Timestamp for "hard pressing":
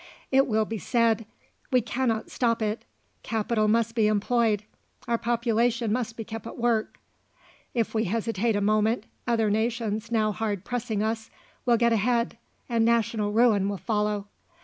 10.31-11.03